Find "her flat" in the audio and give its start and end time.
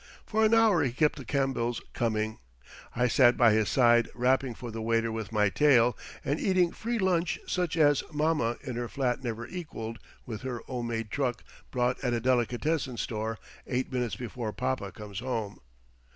8.77-9.23